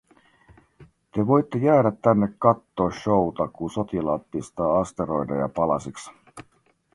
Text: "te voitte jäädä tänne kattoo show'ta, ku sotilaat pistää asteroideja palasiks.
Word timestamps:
"te 1.11 1.23
voitte 1.27 1.57
jäädä 1.57 1.91
tänne 1.91 2.27
kattoo 2.39 2.89
show'ta, 2.89 3.51
ku 3.53 3.69
sotilaat 3.69 4.31
pistää 4.31 4.71
asteroideja 4.79 5.49
palasiks. 5.49 6.11